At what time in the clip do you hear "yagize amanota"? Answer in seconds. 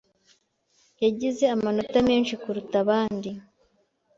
1.03-1.97